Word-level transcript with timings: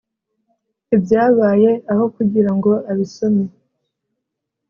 ibyabaye 0.95 1.71
aho 1.91 2.05
kugira 2.15 2.49
ngo 2.55 2.71
abisome 2.91 3.45